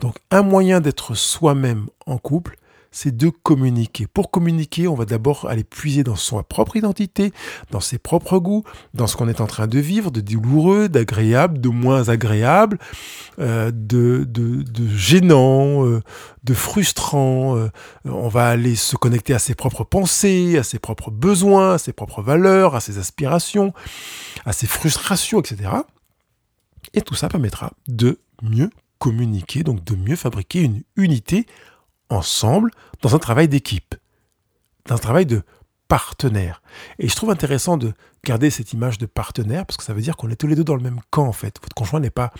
Donc 0.00 0.16
un 0.30 0.42
moyen 0.42 0.80
d'être 0.80 1.14
soi-même 1.14 1.88
en 2.06 2.18
couple, 2.18 2.56
c'est 2.94 3.14
de 3.14 3.28
communiquer. 3.28 4.06
Pour 4.06 4.30
communiquer, 4.30 4.86
on 4.86 4.94
va 4.94 5.04
d'abord 5.04 5.46
aller 5.48 5.64
puiser 5.64 6.04
dans 6.04 6.14
sa 6.14 6.44
propre 6.44 6.76
identité, 6.76 7.32
dans 7.72 7.80
ses 7.80 7.98
propres 7.98 8.38
goûts, 8.38 8.62
dans 8.94 9.08
ce 9.08 9.16
qu'on 9.16 9.28
est 9.28 9.40
en 9.40 9.48
train 9.48 9.66
de 9.66 9.80
vivre, 9.80 10.12
de 10.12 10.20
douloureux, 10.20 10.88
d'agréable, 10.88 11.60
de 11.60 11.68
moins 11.68 12.08
agréable, 12.08 12.78
euh, 13.40 13.72
de, 13.74 14.24
de, 14.24 14.86
gênant, 14.96 15.84
euh, 15.84 16.02
de 16.44 16.54
frustrant. 16.54 17.56
Euh, 17.56 17.68
on 18.04 18.28
va 18.28 18.46
aller 18.46 18.76
se 18.76 18.94
connecter 18.94 19.34
à 19.34 19.40
ses 19.40 19.56
propres 19.56 19.82
pensées, 19.82 20.56
à 20.56 20.62
ses 20.62 20.78
propres 20.78 21.10
besoins, 21.10 21.74
à 21.74 21.78
ses 21.78 21.92
propres 21.92 22.22
valeurs, 22.22 22.76
à 22.76 22.80
ses 22.80 22.98
aspirations, 22.98 23.74
à 24.46 24.52
ses 24.52 24.68
frustrations, 24.68 25.40
etc. 25.40 25.68
Et 26.92 27.00
tout 27.00 27.16
ça 27.16 27.28
permettra 27.28 27.72
de 27.88 28.20
mieux 28.40 28.70
communiquer, 29.00 29.64
donc 29.64 29.82
de 29.82 29.96
mieux 29.96 30.16
fabriquer 30.16 30.60
une 30.60 30.82
unité 30.96 31.46
ensemble 32.10 32.70
dans 33.02 33.14
un 33.14 33.18
travail 33.18 33.48
d'équipe, 33.48 33.94
dans 34.86 34.96
un 34.96 34.98
travail 34.98 35.26
de 35.26 35.42
partenaire. 35.88 36.62
Et 36.98 37.08
je 37.08 37.14
trouve 37.14 37.30
intéressant 37.30 37.76
de 37.76 37.92
garder 38.24 38.50
cette 38.50 38.72
image 38.72 38.98
de 38.98 39.06
partenaire 39.06 39.66
parce 39.66 39.76
que 39.76 39.84
ça 39.84 39.92
veut 39.92 40.00
dire 40.00 40.16
qu'on 40.16 40.30
est 40.30 40.36
tous 40.36 40.46
les 40.46 40.56
deux 40.56 40.64
dans 40.64 40.76
le 40.76 40.82
même 40.82 41.00
camp 41.10 41.26
en 41.26 41.32
fait. 41.32 41.58
Votre 41.62 41.74
conjoint 41.74 42.00
n'est 42.00 42.10
pas 42.10 42.32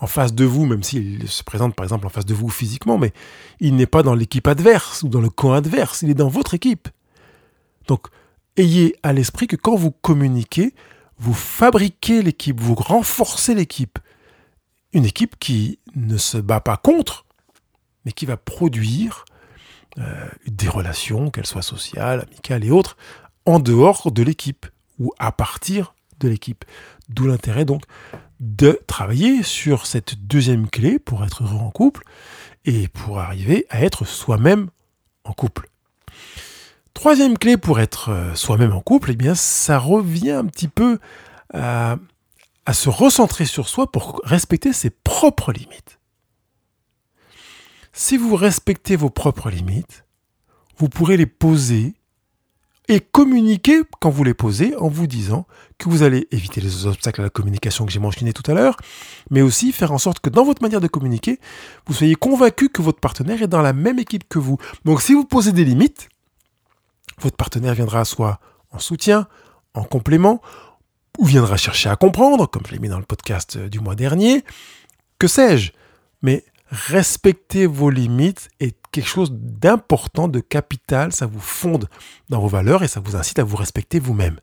en 0.00 0.06
face 0.06 0.32
de 0.32 0.44
vous, 0.44 0.64
même 0.64 0.82
s'il 0.82 1.28
se 1.28 1.42
présente 1.42 1.74
par 1.74 1.84
exemple 1.84 2.06
en 2.06 2.10
face 2.10 2.24
de 2.24 2.34
vous 2.34 2.48
physiquement, 2.48 2.98
mais 2.98 3.12
il 3.60 3.74
n'est 3.74 3.86
pas 3.86 4.02
dans 4.02 4.14
l'équipe 4.14 4.46
adverse 4.46 5.02
ou 5.02 5.08
dans 5.08 5.20
le 5.20 5.30
camp 5.30 5.52
adverse, 5.52 6.02
il 6.02 6.10
est 6.10 6.14
dans 6.14 6.28
votre 6.28 6.54
équipe. 6.54 6.88
Donc 7.88 8.06
ayez 8.56 8.94
à 9.02 9.12
l'esprit 9.12 9.48
que 9.48 9.56
quand 9.56 9.74
vous 9.74 9.90
communiquez, 9.90 10.74
vous 11.18 11.34
fabriquez 11.34 12.22
l'équipe, 12.22 12.60
vous 12.60 12.76
renforcez 12.76 13.54
l'équipe. 13.54 13.98
Une 14.92 15.04
équipe 15.04 15.36
qui 15.38 15.80
ne 15.96 16.16
se 16.16 16.38
bat 16.38 16.60
pas 16.60 16.76
contre, 16.76 17.26
mais 18.08 18.12
qui 18.12 18.24
va 18.24 18.38
produire 18.38 19.26
euh, 19.98 20.28
des 20.46 20.66
relations, 20.66 21.30
qu'elles 21.30 21.44
soient 21.44 21.60
sociales, 21.60 22.24
amicales 22.26 22.64
et 22.64 22.70
autres, 22.70 22.96
en 23.44 23.58
dehors 23.58 24.10
de 24.10 24.22
l'équipe 24.22 24.64
ou 24.98 25.12
à 25.18 25.30
partir 25.30 25.94
de 26.18 26.26
l'équipe. 26.26 26.64
D'où 27.10 27.26
l'intérêt 27.26 27.66
donc 27.66 27.82
de 28.40 28.80
travailler 28.86 29.42
sur 29.42 29.84
cette 29.84 30.26
deuxième 30.26 30.70
clé 30.70 30.98
pour 30.98 31.22
être 31.22 31.44
heureux 31.44 31.58
en 31.58 31.70
couple 31.70 32.02
et 32.64 32.88
pour 32.88 33.20
arriver 33.20 33.66
à 33.68 33.82
être 33.82 34.06
soi-même 34.06 34.70
en 35.24 35.34
couple. 35.34 35.68
Troisième 36.94 37.36
clé 37.36 37.58
pour 37.58 37.78
être 37.78 38.08
euh, 38.08 38.34
soi-même 38.34 38.72
en 38.72 38.80
couple, 38.80 39.10
eh 39.10 39.16
bien, 39.16 39.34
ça 39.34 39.78
revient 39.78 40.30
un 40.30 40.46
petit 40.46 40.68
peu 40.68 40.98
à 41.52 41.98
se 42.72 42.88
recentrer 42.88 43.44
sur 43.44 43.68
soi 43.68 43.90
pour 43.90 44.22
respecter 44.24 44.72
ses 44.72 44.90
propres 44.90 45.52
limites. 45.52 45.97
Si 48.00 48.16
vous 48.16 48.36
respectez 48.36 48.94
vos 48.94 49.10
propres 49.10 49.50
limites, 49.50 50.04
vous 50.76 50.88
pourrez 50.88 51.16
les 51.16 51.26
poser 51.26 51.94
et 52.86 53.00
communiquer 53.00 53.82
quand 54.00 54.08
vous 54.08 54.22
les 54.22 54.34
posez 54.34 54.76
en 54.76 54.86
vous 54.86 55.08
disant 55.08 55.48
que 55.78 55.88
vous 55.88 56.04
allez 56.04 56.28
éviter 56.30 56.60
les 56.60 56.86
obstacles 56.86 57.22
à 57.22 57.24
la 57.24 57.30
communication 57.30 57.84
que 57.86 57.90
j'ai 57.90 57.98
mentionné 57.98 58.32
tout 58.32 58.48
à 58.48 58.54
l'heure, 58.54 58.76
mais 59.30 59.42
aussi 59.42 59.72
faire 59.72 59.90
en 59.90 59.98
sorte 59.98 60.20
que 60.20 60.30
dans 60.30 60.44
votre 60.44 60.62
manière 60.62 60.80
de 60.80 60.86
communiquer, 60.86 61.40
vous 61.88 61.92
soyez 61.92 62.14
convaincu 62.14 62.68
que 62.68 62.82
votre 62.82 63.00
partenaire 63.00 63.42
est 63.42 63.48
dans 63.48 63.62
la 63.62 63.72
même 63.72 63.98
équipe 63.98 64.28
que 64.28 64.38
vous. 64.38 64.58
Donc 64.84 65.02
si 65.02 65.12
vous 65.12 65.24
posez 65.24 65.50
des 65.50 65.64
limites, 65.64 66.08
votre 67.18 67.36
partenaire 67.36 67.74
viendra 67.74 68.04
soit 68.04 68.38
en 68.70 68.78
soutien, 68.78 69.26
en 69.74 69.82
complément, 69.82 70.40
ou 71.18 71.24
viendra 71.24 71.56
chercher 71.56 71.88
à 71.88 71.96
comprendre, 71.96 72.48
comme 72.48 72.62
je 72.64 72.70
l'ai 72.70 72.78
mis 72.78 72.88
dans 72.88 73.00
le 73.00 73.04
podcast 73.04 73.58
du 73.58 73.80
mois 73.80 73.96
dernier, 73.96 74.44
que 75.18 75.26
sais-je. 75.26 75.72
Mais 76.22 76.44
respecter 76.70 77.66
vos 77.66 77.90
limites 77.90 78.48
est 78.60 78.76
quelque 78.90 79.08
chose 79.08 79.32
d'important, 79.32 80.28
de 80.28 80.40
capital, 80.40 81.12
ça 81.12 81.26
vous 81.26 81.40
fonde 81.40 81.88
dans 82.28 82.40
vos 82.40 82.48
valeurs 82.48 82.82
et 82.82 82.88
ça 82.88 83.00
vous 83.00 83.16
incite 83.16 83.38
à 83.38 83.44
vous 83.44 83.56
respecter 83.56 83.98
vous-même. 83.98 84.38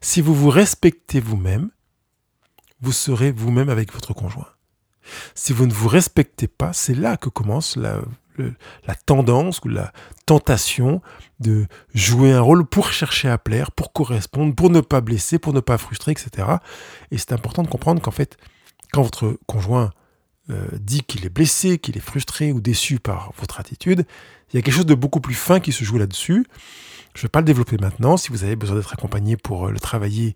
Si 0.00 0.20
vous 0.20 0.34
vous 0.34 0.50
respectez 0.50 1.20
vous-même, 1.20 1.70
vous 2.80 2.92
serez 2.92 3.32
vous-même 3.32 3.68
avec 3.68 3.92
votre 3.92 4.12
conjoint. 4.12 4.48
Si 5.34 5.52
vous 5.52 5.66
ne 5.66 5.72
vous 5.72 5.88
respectez 5.88 6.48
pas, 6.48 6.72
c'est 6.72 6.94
là 6.94 7.16
que 7.16 7.28
commence 7.28 7.76
la, 7.76 8.00
tendance 9.06 9.60
ou 9.64 9.68
la 9.68 9.92
tentation 10.26 11.00
de 11.40 11.66
jouer 11.94 12.32
un 12.32 12.40
rôle 12.40 12.66
pour 12.66 12.92
chercher 12.92 13.28
à 13.28 13.38
plaire, 13.38 13.70
pour 13.72 13.92
correspondre, 13.92 14.54
pour 14.54 14.70
ne 14.70 14.80
pas 14.80 15.00
blesser, 15.00 15.38
pour 15.38 15.52
ne 15.52 15.60
pas 15.60 15.78
frustrer, 15.78 16.12
etc. 16.12 16.48
Et 17.10 17.18
c'est 17.18 17.32
important 17.32 17.62
de 17.62 17.68
comprendre 17.68 18.02
qu'en 18.02 18.10
fait, 18.10 18.36
quand 18.92 19.02
votre 19.02 19.38
conjoint 19.46 19.90
euh, 20.50 20.66
dit 20.80 21.02
qu'il 21.02 21.26
est 21.26 21.30
blessé, 21.30 21.78
qu'il 21.78 21.96
est 21.96 22.00
frustré 22.00 22.52
ou 22.52 22.60
déçu 22.60 22.98
par 22.98 23.32
votre 23.38 23.58
attitude, 23.60 24.06
il 24.52 24.56
y 24.56 24.58
a 24.58 24.62
quelque 24.62 24.74
chose 24.74 24.86
de 24.86 24.94
beaucoup 24.94 25.20
plus 25.20 25.34
fin 25.34 25.58
qui 25.60 25.72
se 25.72 25.84
joue 25.84 25.98
là-dessus. 25.98 26.46
Je 27.14 27.20
ne 27.20 27.22
vais 27.22 27.28
pas 27.28 27.40
le 27.40 27.46
développer 27.46 27.78
maintenant. 27.78 28.16
Si 28.16 28.30
vous 28.30 28.44
avez 28.44 28.56
besoin 28.56 28.76
d'être 28.76 28.92
accompagné 28.92 29.36
pour 29.36 29.66
euh, 29.66 29.70
le 29.72 29.80
travailler, 29.80 30.34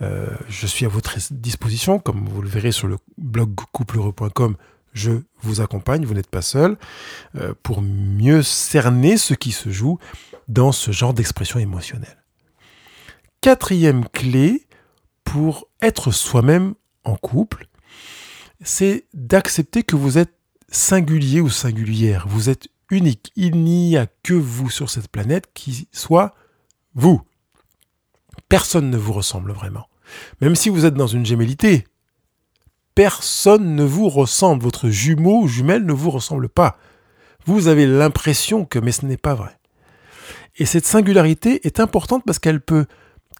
euh, 0.00 0.28
je 0.48 0.66
suis 0.66 0.86
à 0.86 0.88
votre 0.88 1.14
disposition. 1.30 1.98
Comme 1.98 2.26
vous 2.28 2.40
le 2.40 2.48
verrez 2.48 2.72
sur 2.72 2.88
le 2.88 2.96
blog 3.18 3.54
coupleheureux.com, 3.72 4.56
je 4.92 5.12
vous 5.42 5.60
accompagne, 5.60 6.04
vous 6.04 6.14
n'êtes 6.14 6.30
pas 6.30 6.42
seul, 6.42 6.76
pour 7.62 7.80
mieux 7.80 8.42
cerner 8.42 9.16
ce 9.18 9.34
qui 9.34 9.52
se 9.52 9.70
joue 9.70 10.00
dans 10.48 10.72
ce 10.72 10.90
genre 10.90 11.14
d'expression 11.14 11.60
émotionnelle. 11.60 12.24
Quatrième 13.40 14.08
clé 14.08 14.66
pour 15.22 15.68
être 15.80 16.10
soi-même 16.10 16.74
en 17.04 17.14
couple, 17.14 17.68
c'est 18.62 19.06
d'accepter 19.14 19.82
que 19.82 19.96
vous 19.96 20.18
êtes 20.18 20.34
singulier 20.70 21.40
ou 21.40 21.48
singulière, 21.48 22.26
vous 22.28 22.48
êtes 22.48 22.68
unique. 22.90 23.32
Il 23.36 23.62
n'y 23.62 23.96
a 23.96 24.06
que 24.22 24.34
vous 24.34 24.70
sur 24.70 24.90
cette 24.90 25.08
planète 25.08 25.48
qui 25.54 25.88
soit 25.92 26.34
vous. 26.94 27.22
Personne 28.48 28.90
ne 28.90 28.96
vous 28.96 29.12
ressemble 29.12 29.52
vraiment. 29.52 29.88
Même 30.40 30.56
si 30.56 30.68
vous 30.68 30.84
êtes 30.84 30.94
dans 30.94 31.06
une 31.06 31.26
gémellité, 31.26 31.86
personne 32.94 33.76
ne 33.76 33.84
vous 33.84 34.08
ressemble. 34.08 34.62
Votre 34.62 34.88
jumeau 34.88 35.42
ou 35.42 35.48
jumelle 35.48 35.84
ne 35.84 35.92
vous 35.92 36.10
ressemble 36.10 36.48
pas. 36.48 36.78
Vous 37.46 37.68
avez 37.68 37.86
l'impression 37.86 38.64
que, 38.64 38.78
mais 38.78 38.92
ce 38.92 39.06
n'est 39.06 39.16
pas 39.16 39.34
vrai. 39.34 39.56
Et 40.56 40.66
cette 40.66 40.84
singularité 40.84 41.66
est 41.66 41.80
importante 41.80 42.24
parce 42.26 42.38
qu'elle 42.38 42.60
peut, 42.60 42.86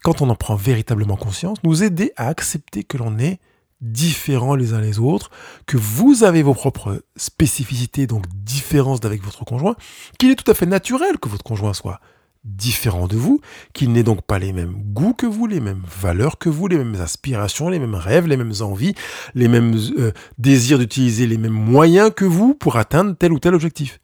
quand 0.03 0.21
on 0.21 0.29
en 0.29 0.35
prend 0.35 0.55
véritablement 0.55 1.17
conscience, 1.17 1.61
nous 1.63 1.83
aider 1.83 2.13
à 2.15 2.27
accepter 2.27 2.83
que 2.83 2.97
l'on 2.97 3.19
est 3.19 3.39
différents 3.81 4.55
les 4.55 4.73
uns 4.73 4.81
les 4.81 4.99
autres, 4.99 5.31
que 5.65 5.77
vous 5.77 6.23
avez 6.23 6.43
vos 6.43 6.53
propres 6.53 7.03
spécificités, 7.15 8.07
donc 8.07 8.25
différences 8.33 8.99
d'avec 8.99 9.23
votre 9.23 9.43
conjoint, 9.43 9.75
qu'il 10.17 10.31
est 10.31 10.35
tout 10.35 10.49
à 10.49 10.53
fait 10.53 10.65
naturel 10.65 11.17
que 11.17 11.29
votre 11.29 11.43
conjoint 11.43 11.73
soit 11.73 11.99
différent 12.43 13.07
de 13.07 13.17
vous, 13.17 13.39
qu'il 13.73 13.91
n'ait 13.91 14.03
donc 14.03 14.23
pas 14.23 14.39
les 14.39 14.51
mêmes 14.51 14.73
goûts 14.73 15.13
que 15.13 15.27
vous, 15.27 15.45
les 15.45 15.59
mêmes 15.59 15.83
valeurs 15.85 16.37
que 16.37 16.49
vous, 16.49 16.67
les 16.67 16.77
mêmes 16.77 16.99
aspirations, 16.99 17.69
les 17.69 17.79
mêmes 17.79 17.95
rêves, 17.95 18.27
les 18.27 18.37
mêmes 18.37 18.53
envies, 18.61 18.95
les 19.35 19.47
mêmes 19.47 19.75
euh, 19.97 20.11
désirs 20.37 20.79
d'utiliser 20.79 21.27
les 21.27 21.37
mêmes 21.37 21.51
moyens 21.51 22.11
que 22.15 22.25
vous 22.25 22.55
pour 22.55 22.77
atteindre 22.77 23.15
tel 23.15 23.31
ou 23.31 23.39
tel 23.39 23.53
objectif. 23.53 23.99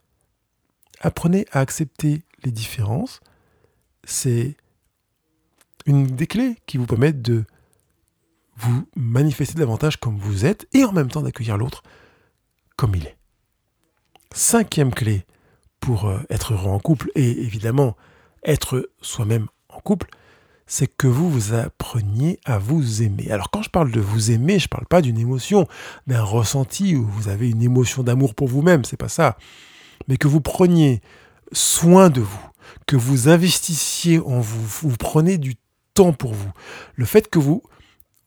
Apprenez 1.02 1.46
à 1.52 1.62
accepter 1.62 2.22
les 2.44 2.52
différences. 2.52 3.22
C'est 4.04 4.56
une 5.86 6.06
des 6.06 6.28
clés 6.28 6.58
qui 6.68 6.78
vous 6.78 6.86
permettent 6.86 7.22
de 7.22 7.44
vous 8.58 8.88
manifester 8.96 9.56
davantage 9.56 9.98
comme 9.98 10.18
vous 10.18 10.46
êtes 10.46 10.68
et 10.74 10.84
en 10.84 10.92
même 10.92 11.10
temps 11.10 11.22
d'accueillir 11.22 11.58
l'autre 11.58 11.84
comme 12.76 12.96
il 12.96 13.06
est. 13.06 13.18
Cinquième 14.34 14.94
clé 14.94 15.26
pour 15.80 16.06
euh, 16.06 16.20
être 16.30 16.54
heureux 16.54 16.70
en 16.70 16.80
couple 16.80 17.10
et 17.16 17.42
évidemment 17.42 17.96
être 18.44 18.90
soi-même 19.02 19.48
en 19.70 19.80
couple, 19.80 20.10
c'est 20.66 20.88
que 20.88 21.08
vous 21.08 21.30
vous 21.30 21.54
appreniez 21.54 22.40
à 22.46 22.58
vous 22.58 23.02
aimer. 23.02 23.32
Alors 23.32 23.50
quand 23.52 23.62
je 23.62 23.70
parle 23.70 23.92
de 23.92 24.02
vous 24.02 24.32
aimer, 24.32 24.60
je 24.60 24.66
ne 24.66 24.70
parle 24.70 24.86
pas 24.86 25.02
d'une 25.02 25.18
émotion, 25.18 25.68
d'un 26.08 26.24
ressenti 26.24 26.96
où 26.96 27.06
vous 27.06 27.30
avez 27.30 27.50
une 27.50 27.62
émotion 27.62 28.04
d'amour 28.04 28.36
pour 28.36 28.48
vous-même, 28.48 28.84
c'est 28.84 28.98
pas 28.98 29.10
ça. 29.10 29.38
Mais 30.08 30.18
que 30.18 30.28
vous 30.28 30.42
preniez 30.42 31.02
soin 31.52 32.10
de 32.10 32.22
vous, 32.22 32.50
que 32.86 32.96
vous 32.96 33.30
investissiez 33.30 34.20
en 34.20 34.40
vous, 34.40 34.90
vous 34.90 34.98
prenez 34.98 35.38
du 35.38 35.56
temps 35.94 36.14
pour 36.14 36.34
vous. 36.34 36.52
Le 36.96 37.06
fait 37.06 37.30
que 37.30 37.40
vous 37.40 37.64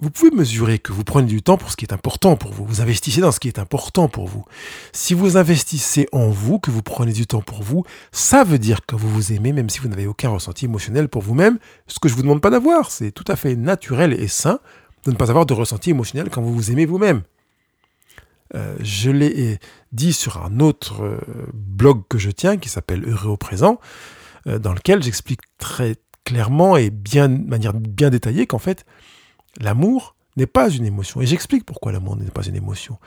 vous 0.01 0.11
pouvez 0.11 0.31
mesurer 0.31 0.79
que 0.79 0.93
vous 0.93 1.05
prenez 1.05 1.27
du 1.27 1.43
temps 1.43 1.59
pour 1.59 1.71
ce 1.71 1.77
qui 1.77 1.85
est 1.85 1.93
important 1.93 2.37
pour 2.37 2.53
vous. 2.53 2.65
Vous 2.65 2.81
investissez 2.81 3.21
dans 3.21 3.33
ce 3.33 3.41
qui 3.41 3.49
est 3.49 3.59
important 3.59 4.09
pour 4.09 4.27
vous. 4.27 4.45
Si 4.93 5.13
vous 5.13 5.37
investissez 5.37 6.09
en 6.13 6.29
vous, 6.29 6.59
que 6.59 6.71
vous 6.71 6.83
prenez 6.83 7.13
du 7.13 7.27
temps 7.27 7.43
pour 7.43 7.63
vous, 7.63 7.85
ça 8.11 8.43
veut 8.43 8.59
dire 8.59 8.87
que 8.87 8.97
vous 8.97 9.11
vous 9.11 9.33
aimez 9.33 9.53
même 9.53 9.69
si 9.69 9.79
vous 9.81 9.89
n'avez 9.89 10.07
aucun 10.07 10.31
ressenti 10.31 10.65
émotionnel 10.65 11.09
pour 11.09 11.23
vous-même. 11.23 11.59
Ce 11.87 11.99
que 12.01 12.09
je 12.09 12.15
vous 12.15 12.23
demande 12.23 12.41
pas 12.41 12.51
d'avoir, 12.51 12.91
c'est 12.91 13.13
tout 13.13 13.25
à 13.29 13.37
fait 13.37 13.57
naturel 13.57 14.13
et 14.15 14.29
sain 14.29 14.61
de 15.05 15.11
ne 15.11 15.17
pas 15.17 15.31
avoir 15.31 15.47
de 15.47 15.55
ressenti 15.55 15.91
émotionnel 15.91 16.31
quand 16.31 16.43
vous 16.43 16.55
vous 16.55 16.71
aimez 16.71 16.87
vous-même. 16.87 17.23
Euh, 18.55 18.77
je 18.81 19.11
l'ai 19.11 19.59
dit 19.93 20.13
sur 20.13 20.43
un 20.43 20.61
autre 20.61 21.05
euh, 21.05 21.19
blog 21.53 22.03
que 22.09 22.19
je 22.19 22.31
tiens 22.31 22.57
qui 22.57 22.69
s'appelle 22.69 23.05
Heureux 23.07 23.31
au 23.31 23.37
présent, 23.37 23.79
euh, 24.47 24.59
dans 24.59 24.73
lequel 24.73 25.03
j'explique 25.03 25.43
très 25.59 25.97
clairement 26.25 26.77
et 26.77 26.91
bien, 26.91 27.29
de 27.29 27.49
manière 27.49 27.75
bien 27.75 28.11
détaillée 28.11 28.47
qu'en 28.47 28.59
fait, 28.59 28.85
L'amour 29.59 30.15
n'est 30.37 30.47
pas 30.47 30.71
une 30.71 30.87
émotion. 30.87 31.21
Et 31.21 31.27
j'explique 31.27 31.65
pourquoi 31.65 31.93
l'amour 31.93 32.17
n'est 32.17 32.31
pas 32.31 32.47
une 32.47 32.57
émotion. 32.57 32.99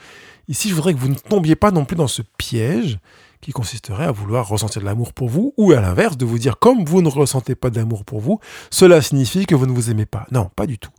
Ici, 0.47 0.69
je 0.69 0.75
voudrais 0.75 0.93
que 0.93 0.99
vous 0.99 1.07
ne 1.07 1.15
tombiez 1.15 1.55
pas 1.55 1.71
non 1.71 1.85
plus 1.85 1.95
dans 1.95 2.07
ce 2.07 2.21
piège 2.37 2.99
qui 3.41 3.51
consisterait 3.51 4.05
à 4.05 4.11
vouloir 4.11 4.47
ressentir 4.47 4.81
de 4.81 4.85
l'amour 4.85 5.13
pour 5.13 5.27
vous, 5.27 5.53
ou 5.57 5.73
à 5.73 5.81
l'inverse, 5.81 6.15
de 6.15 6.25
vous 6.25 6.39
dire, 6.39 6.59
comme 6.59 6.85
vous 6.85 7.01
ne 7.01 7.09
ressentez 7.09 7.55
pas 7.55 7.69
d'amour 7.69 8.05
pour 8.05 8.21
vous, 8.21 8.39
cela 8.69 9.01
signifie 9.01 9.45
que 9.45 9.53
vous 9.53 9.65
ne 9.65 9.73
vous 9.73 9.91
aimez 9.91 10.05
pas. 10.05 10.25
Non, 10.31 10.49
pas 10.55 10.65
du 10.65 10.77
tout. 10.79 10.91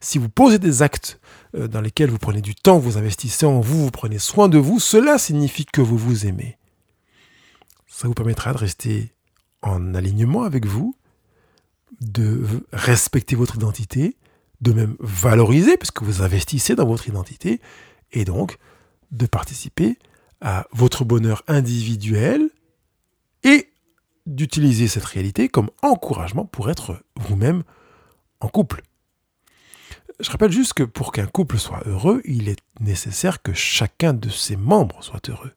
Si 0.00 0.18
vous 0.18 0.28
posez 0.28 0.58
des 0.58 0.82
actes 0.82 1.20
euh, 1.56 1.68
dans 1.68 1.80
lesquels 1.80 2.10
vous 2.10 2.18
prenez 2.18 2.40
du 2.40 2.56
temps, 2.56 2.78
vous 2.78 2.98
investissez 2.98 3.46
en 3.46 3.60
vous, 3.60 3.84
vous 3.84 3.90
prenez 3.92 4.18
soin 4.18 4.48
de 4.48 4.58
vous, 4.58 4.80
cela 4.80 5.16
signifie 5.16 5.64
que 5.64 5.80
vous 5.80 5.96
vous 5.96 6.26
aimez. 6.26 6.58
Ça 7.86 8.08
vous 8.08 8.14
permettra 8.14 8.52
de 8.52 8.58
rester 8.58 9.12
en 9.62 9.94
alignement 9.94 10.42
avec 10.42 10.66
vous, 10.66 10.96
de 12.00 12.64
respecter 12.72 13.36
votre 13.36 13.54
identité, 13.54 14.16
de 14.62 14.72
même 14.72 14.96
valoriser, 15.00 15.76
puisque 15.76 16.02
vous 16.02 16.22
investissez 16.22 16.74
dans 16.74 16.86
votre 16.86 17.08
identité, 17.08 17.60
et 18.12 18.24
donc 18.24 18.58
de 19.10 19.26
participer 19.26 19.98
à 20.40 20.66
votre 20.72 21.04
bonheur 21.04 21.42
individuel 21.48 22.48
et 23.44 23.68
d'utiliser 24.26 24.88
cette 24.88 25.04
réalité 25.04 25.48
comme 25.48 25.70
encouragement 25.82 26.44
pour 26.44 26.70
être 26.70 27.02
vous-même 27.16 27.64
en 28.40 28.48
couple. 28.48 28.82
Je 30.20 30.30
rappelle 30.30 30.52
juste 30.52 30.74
que 30.74 30.84
pour 30.84 31.12
qu'un 31.12 31.26
couple 31.26 31.58
soit 31.58 31.82
heureux, 31.86 32.22
il 32.24 32.48
est 32.48 32.60
nécessaire 32.80 33.42
que 33.42 33.52
chacun 33.52 34.12
de 34.12 34.28
ses 34.28 34.56
membres 34.56 35.02
soit 35.02 35.28
heureux. 35.28 35.52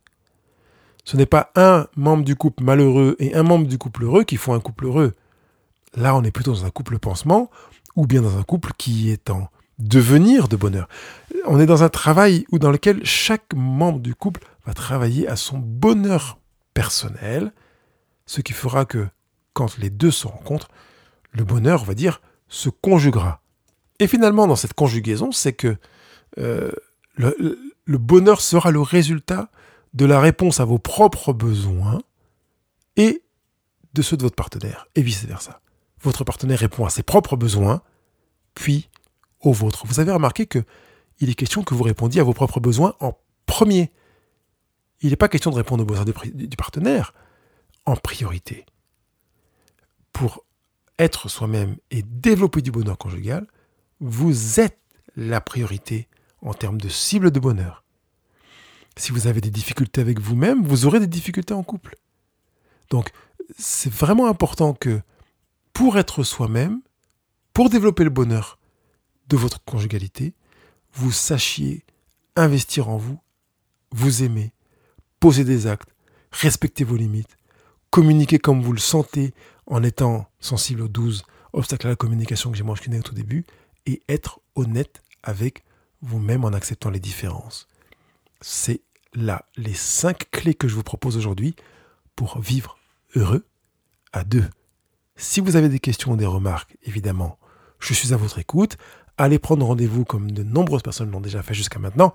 Ce 1.04 1.18
n'est 1.18 1.28
pas 1.28 1.52
un 1.56 1.88
membre 1.96 2.24
du 2.24 2.36
couple 2.36 2.64
malheureux 2.64 3.16
et 3.20 3.36
un 3.36 3.44
membre 3.44 3.68
du 3.68 3.78
couple 3.78 4.04
heureux 4.04 4.24
qui 4.24 4.38
font 4.38 4.56
un 4.56 4.60
couple 4.60 4.86
heureux. 4.86 5.14
Là, 5.94 6.16
on 6.16 6.24
est 6.24 6.32
plutôt 6.32 6.52
dans 6.52 6.66
un 6.66 6.72
couple 6.72 6.98
pansement 6.98 7.52
ou 7.96 8.08
bien 8.08 8.22
dans 8.22 8.38
un 8.38 8.44
couple 8.44 8.72
qui 8.78 9.12
est 9.12 9.30
en 9.30 9.50
devenir 9.80 10.48
de 10.48 10.56
bonheur. 10.56 10.88
On 11.46 11.60
est 11.60 11.66
dans 11.66 11.84
un 11.84 11.90
travail 11.90 12.46
où 12.52 12.60
dans 12.60 12.72
lequel 12.72 13.06
chaque 13.06 13.54
membre 13.54 14.00
du 14.00 14.16
couple 14.16 14.46
va 14.66 14.74
travailler 14.74 15.28
à 15.28 15.36
son 15.36 15.58
bonheur 15.58 16.40
personnel, 16.74 17.52
ce 18.26 18.42
qui 18.42 18.54
fera 18.54 18.86
que 18.86 19.08
quand 19.54 19.78
les 19.78 19.90
deux 19.90 20.12
se 20.12 20.28
rencontrent, 20.28 20.70
le 21.32 21.44
bonheur, 21.44 21.82
on 21.82 21.86
va 21.86 21.94
dire, 21.94 22.22
se 22.48 22.70
conjuguera. 22.70 23.42
Et 24.00 24.08
finalement, 24.08 24.48
dans 24.48 24.56
cette 24.56 24.74
conjugaison, 24.74 25.32
c'est 25.32 25.54
que 25.54 25.78
euh, 26.38 26.72
le, 27.16 27.58
le 27.86 27.98
bonheur 27.98 28.42
sera 28.42 28.72
le 28.72 28.82
résultat 28.82 29.50
de 29.94 30.06
la 30.06 30.20
réponse 30.20 30.60
à 30.60 30.66
vos 30.66 30.80
propres 30.80 31.34
besoins 31.34 32.02
et 32.98 33.24
de 33.94 34.02
ceux 34.02 34.18
de 34.18 34.24
votre 34.24 34.36
partenaire, 34.36 34.88
et 34.96 35.02
vice-versa 35.02 35.62
votre 36.06 36.24
partenaire 36.24 36.60
répond 36.60 36.86
à 36.86 36.90
ses 36.90 37.04
propres 37.04 37.36
besoins, 37.36 37.82
puis 38.54 38.90
aux 39.42 39.54
vôtres. 39.54 39.86
Vous 39.86 40.00
avez 40.00 40.12
remarqué 40.12 40.46
que 40.46 40.64
il 41.20 41.30
est 41.30 41.36
question 41.36 41.64
que 41.64 41.74
vous 41.74 41.84
répondiez 41.84 42.22
à 42.22 42.24
vos 42.24 42.34
propres 42.34 42.60
besoins 42.60 42.96
en 43.00 43.18
premier. 43.46 43.92
Il 45.02 45.10
n'est 45.12 45.16
pas 45.16 45.30
question 45.30 45.52
de 45.52 45.56
répondre 45.56 45.84
aux 45.84 45.86
besoins 45.86 46.06
du 46.06 46.58
partenaire 46.58 47.14
en 47.86 47.96
priorité. 47.96 48.66
Pour 50.14 50.46
être 51.00 51.30
soi-même 51.30 51.78
et 51.92 52.02
développer 52.04 52.62
du 52.62 52.72
bonheur 52.72 52.98
conjugal, 52.98 53.48
vous 54.00 54.60
êtes 54.60 54.80
la 55.16 55.42
priorité 55.42 56.08
en 56.42 56.54
termes 56.54 56.80
de 56.80 56.90
cible 56.90 57.32
de 57.32 57.40
bonheur. 57.40 57.84
Si 58.98 59.12
vous 59.12 59.28
avez 59.28 59.42
des 59.42 59.52
difficultés 59.52 60.02
avec 60.02 60.20
vous-même, 60.20 60.66
vous 60.66 60.86
aurez 60.86 61.00
des 61.00 61.08
difficultés 61.08 61.54
en 61.54 61.64
couple. 61.64 61.98
Donc, 62.90 63.12
c'est 63.58 63.92
vraiment 63.92 64.28
important 64.28 64.74
que 64.74 65.02
pour 65.76 65.98
être 65.98 66.24
soi-même, 66.24 66.80
pour 67.52 67.70
développer 67.70 68.06
le 68.06 68.10
bonheur 68.10 68.58
de 69.28 69.36
votre 69.36 69.62
conjugalité, 69.66 70.34
vous 70.94 71.12
sachiez 71.12 71.84
investir 72.38 72.88
en 72.88 72.96
vous, 72.96 73.20
vous 73.92 74.24
aimer, 74.24 74.54
poser 75.20 75.44
des 75.44 75.68
actes, 75.68 75.94
respecter 76.32 76.86
vos 76.86 76.96
limites, 76.96 77.38
communiquer 77.90 78.40
comme 78.40 78.62
vous 78.62 78.72
le 78.72 78.80
sentez 78.80 79.34
en 79.68 79.84
étant 79.84 80.30
sensible 80.40 80.82
aux 80.82 80.88
12 80.88 81.26
obstacles 81.52 81.88
à 81.88 81.90
la 81.90 81.96
communication 81.98 82.52
que 82.52 82.58
j'ai 82.58 82.64
mentionné 82.64 83.00
au 83.00 83.04
tout 83.04 83.14
début, 83.14 83.46
et 83.86 84.02
être 84.08 84.40
honnête 84.56 85.04
avec 85.24 85.66
vous-même 86.02 86.46
en 86.46 86.54
acceptant 86.54 86.90
les 86.90 87.02
différences. 87.02 87.68
C'est 88.40 88.80
là 89.14 89.46
les 89.58 89.74
cinq 89.74 90.32
clés 90.32 90.56
que 90.56 90.70
je 90.70 90.76
vous 90.76 90.84
propose 90.84 91.18
aujourd'hui 91.18 91.54
pour 92.16 92.40
vivre 92.40 92.78
heureux 93.16 93.46
à 94.14 94.24
deux. 94.24 94.50
Si 95.18 95.40
vous 95.40 95.56
avez 95.56 95.70
des 95.70 95.80
questions 95.80 96.12
ou 96.12 96.18
des 96.18 96.26
remarques, 96.26 96.76
évidemment, 96.84 97.38
je 97.80 97.94
suis 97.94 98.14
à 98.14 98.18
votre 98.18 98.38
écoute. 98.38 98.78
Allez 99.18 99.40
prendre 99.40 99.66
rendez-vous 99.66 100.04
comme 100.04 100.30
de 100.30 100.44
nombreuses 100.44 100.82
personnes 100.82 101.10
l'ont 101.10 101.22
déjà 101.22 101.42
fait 101.42 101.54
jusqu'à 101.54 101.80
maintenant 101.80 102.14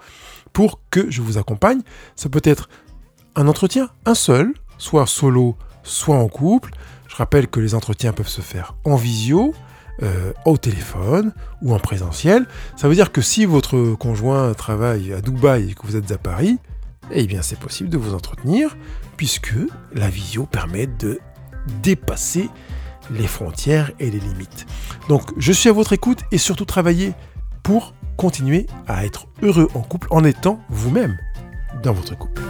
pour 0.53 0.81
que 0.91 1.11
je 1.11 1.23
vous 1.23 1.39
accompagne. 1.39 1.81
Ça 2.15 2.29
peut 2.29 2.43
être 2.45 2.69
un 3.37 3.49
entretien, 3.49 3.89
un 4.05 4.15
seul, 4.15 4.53
soit 4.77 5.07
solo, 5.07 5.57
soit 5.83 6.17
en 6.17 6.29
couple. 6.29 6.73
Je 7.09 7.17
rappelle 7.17 7.49
que 7.49 7.59
les 7.59 7.75
entretiens 7.75 8.13
peuvent 8.13 8.29
se 8.29 8.43
faire 8.43 8.75
en 8.85 8.97
visio, 8.97 9.55
euh, 10.03 10.35
au 10.45 10.59
téléphone 10.59 11.33
ou 11.63 11.75
en 11.75 11.79
présentiel. 11.79 12.47
Ça 12.77 12.87
veut 12.87 12.95
dire 12.95 13.13
que 13.13 13.23
si 13.23 13.47
votre 13.47 13.95
conjoint 13.95 14.53
travaille 14.53 15.15
à 15.15 15.23
Dubaï 15.23 15.71
et 15.71 15.75
que 15.75 15.87
vous 15.87 15.97
êtes 15.97 16.13
à 16.13 16.19
Paris, 16.19 16.59
eh 17.11 17.27
bien 17.27 17.41
c'est 17.41 17.59
possible 17.59 17.89
de 17.89 17.97
vous 17.97 18.13
entretenir 18.13 18.77
puisque 19.17 19.55
la 19.95 20.11
visio 20.11 20.45
permet 20.45 20.87
de 20.87 21.19
dépasser 21.83 22.51
les 23.11 23.27
frontières 23.27 23.91
et 23.99 24.11
les 24.11 24.21
limites. 24.21 24.67
Donc 25.09 25.23
je 25.37 25.53
suis 25.53 25.69
à 25.69 25.73
votre 25.73 25.93
écoute 25.93 26.21
et 26.33 26.39
surtout 26.39 26.65
travailler 26.65 27.13
pour 27.63 27.95
continuer 28.17 28.67
à 28.87 29.05
être 29.05 29.27
heureux 29.43 29.69
en 29.75 29.81
couple 29.81 30.09
en 30.11 30.25
étant 30.25 30.61
vous-même 30.69 31.17
dans 31.83 31.93
votre 31.93 32.17
couple. 32.17 32.43